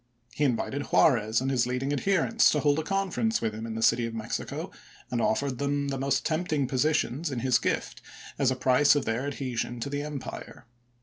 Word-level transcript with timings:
He 0.33 0.45
invited 0.45 0.87
Juarez 0.87 1.41
and 1.41 1.51
his 1.51 1.67
leading 1.67 1.93
adherents 1.93 2.49
to 2.49 2.59
hold 2.61 2.79
a 2.79 2.83
conference 2.83 3.39
with 3.39 3.53
him 3.53 3.67
in 3.67 3.75
the 3.75 3.83
City 3.83 4.07
of 4.07 4.15
Mexico, 4.15 4.71
and 5.11 5.21
offered 5.21 5.59
them 5.59 5.89
the 5.89 5.99
most 5.99 6.25
tempting 6.25 6.65
positions 6.67 7.29
in 7.29 7.41
his 7.41 7.59
gift 7.59 8.01
as 8.39 8.49
a 8.49 8.55
price 8.55 8.95
of 8.95 9.05
their 9.05 9.27
adhesion 9.27 9.79
to 9.81 9.91
the 9.91 10.01
empire. 10.01 10.65